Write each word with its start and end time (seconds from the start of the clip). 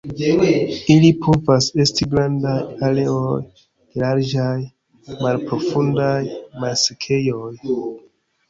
Ili 0.93 1.09
povas 1.25 1.67
esti 1.83 2.07
grandaj 2.13 2.55
areoj 2.87 3.35
de 3.59 4.01
larĝaj, 4.05 4.57
malprofundaj 5.27 6.19
malsekejoj. 6.65 7.53